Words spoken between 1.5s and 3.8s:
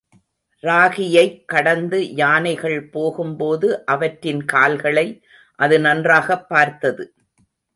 கடந்து யானைகள் போகும் போது